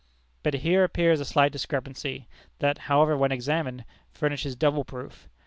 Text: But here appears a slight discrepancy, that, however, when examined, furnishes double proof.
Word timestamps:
But 0.41 0.55
here 0.55 0.83
appears 0.83 1.19
a 1.19 1.25
slight 1.25 1.51
discrepancy, 1.51 2.27
that, 2.57 2.79
however, 2.89 3.15
when 3.15 3.31
examined, 3.31 3.85
furnishes 4.11 4.55
double 4.55 4.83
proof. 4.83 5.29